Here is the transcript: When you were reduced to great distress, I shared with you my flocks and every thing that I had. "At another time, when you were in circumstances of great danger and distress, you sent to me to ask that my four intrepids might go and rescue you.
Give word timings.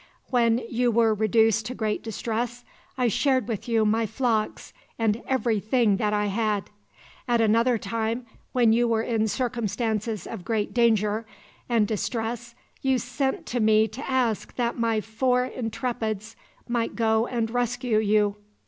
When 0.31 0.63
you 0.67 0.89
were 0.89 1.13
reduced 1.13 1.67
to 1.67 1.75
great 1.75 2.01
distress, 2.01 2.65
I 2.97 3.07
shared 3.07 3.47
with 3.47 3.67
you 3.69 3.85
my 3.85 4.07
flocks 4.07 4.73
and 4.97 5.21
every 5.27 5.59
thing 5.59 5.97
that 5.97 6.11
I 6.11 6.25
had. 6.25 6.71
"At 7.27 7.39
another 7.39 7.77
time, 7.77 8.25
when 8.51 8.73
you 8.73 8.87
were 8.87 9.03
in 9.03 9.27
circumstances 9.27 10.25
of 10.25 10.43
great 10.43 10.73
danger 10.73 11.27
and 11.69 11.87
distress, 11.87 12.55
you 12.81 12.97
sent 12.97 13.45
to 13.45 13.59
me 13.59 13.87
to 13.89 14.09
ask 14.09 14.55
that 14.55 14.75
my 14.75 15.01
four 15.01 15.45
intrepids 15.47 16.35
might 16.67 16.95
go 16.95 17.27
and 17.27 17.51
rescue 17.51 17.99
you. 17.99 18.37